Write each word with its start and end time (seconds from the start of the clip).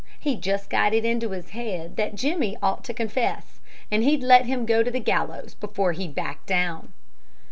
He's 0.19 0.39
just 0.39 0.71
got 0.71 0.95
it 0.95 1.05
into 1.05 1.29
his 1.29 1.51
head 1.51 1.95
that 1.95 2.15
Jimmie 2.15 2.57
ought 2.63 2.83
to 2.85 2.91
confess, 2.91 3.59
and 3.91 4.03
he'd 4.03 4.23
let 4.23 4.47
him 4.47 4.65
go 4.65 4.81
to 4.81 4.89
the 4.89 4.99
gallows 4.99 5.53
before 5.53 5.91
he'd 5.91 6.15
back 6.15 6.43
down." 6.47 6.91